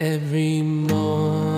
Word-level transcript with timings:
Every 0.00 0.60
morning, 0.60 1.53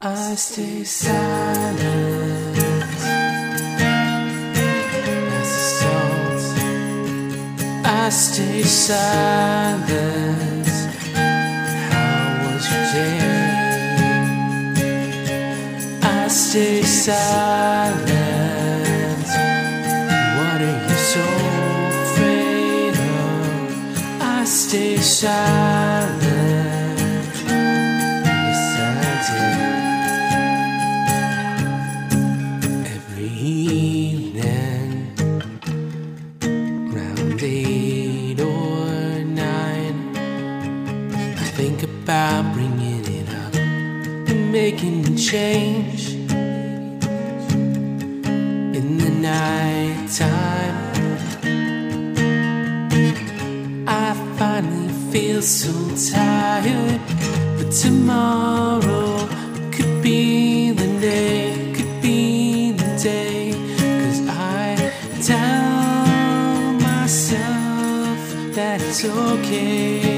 I 0.00 0.36
stay 0.36 0.84
silent 0.84 1.82
as 5.34 5.50
the 5.50 5.58
salt. 5.80 6.42
I 7.84 8.08
stay 8.10 8.62
silent. 8.62 9.88
How 11.90 12.38
was 12.44 12.62
your 12.70 12.84
day? 12.94 13.18
I 16.00 16.28
stay 16.28 16.82
silent. 16.82 18.06
What 20.38 20.60
are 20.62 20.78
you 20.86 20.94
so 20.94 21.26
afraid 21.90 22.94
of? 22.94 24.22
I 24.22 24.44
stay 24.44 24.98
silent. 24.98 26.27
Think 41.78 41.92
about 41.92 42.54
bringing 42.54 43.04
it 43.04 43.28
up 43.28 43.54
and 43.54 44.50
making 44.50 45.06
a 45.06 45.16
change 45.16 46.14
in 48.74 48.98
the 48.98 49.10
night 49.10 50.08
time. 50.16 50.76
I 53.86 54.14
finally 54.38 54.92
feel 55.12 55.42
so 55.42 55.72
tired, 56.12 57.00
but 57.58 57.70
tomorrow 57.70 59.28
could 59.70 60.02
be 60.02 60.72
the 60.72 61.00
day, 61.00 61.72
could 61.76 62.02
be 62.02 62.72
the 62.72 63.00
day. 63.00 63.52
Cause 64.02 64.26
I 64.28 64.76
tell 65.22 66.72
myself 66.88 68.18
that 68.54 68.80
it's 68.80 69.04
okay. 69.04 70.17